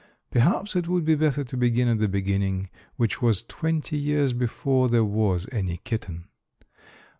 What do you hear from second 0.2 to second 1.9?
Perhaps it would be better to begin